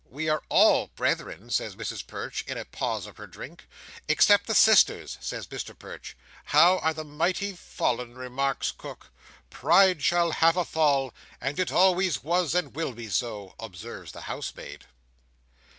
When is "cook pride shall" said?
8.75-10.31